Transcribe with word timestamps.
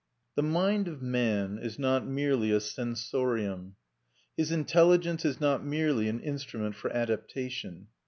The 0.33 0.41
mind 0.41 0.87
of 0.87 1.03
man 1.03 1.59
is 1.59 1.77
not 1.77 2.07
merely 2.07 2.49
a 2.49 2.59
sensorium. 2.59 3.75
His 4.35 4.51
intelligence 4.51 5.25
is 5.25 5.39
not 5.39 5.63
merely 5.63 6.07
an 6.09 6.21
instrument 6.21 6.73
for 6.73 6.91
adaptation. 6.91 7.85